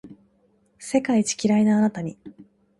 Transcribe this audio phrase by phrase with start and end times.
[0.79, 2.17] 世界一キライなあなたに